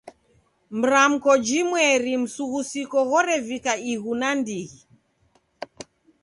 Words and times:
Mramko 0.79 1.31
jimweri 1.45 2.13
msughusiko 2.23 2.97
ghorevika 3.09 3.73
ighu 3.91 4.11
nandighi. 4.19 4.79